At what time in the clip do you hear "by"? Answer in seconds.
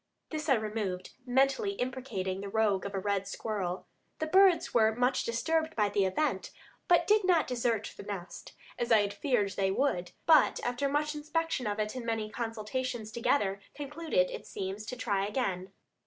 5.75-5.89